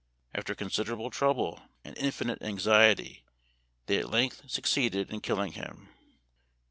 After 0.33 0.55
considerable 0.55 1.11
trouble 1.11 1.61
and 1.85 1.95
infinite 1.95 2.41
anxiety 2.41 3.23
they 3.85 3.99
at 3.99 4.09
length 4.09 4.41
succeeded 4.49 5.11
in 5.11 5.21
killing 5.21 5.51
him. 5.51 5.89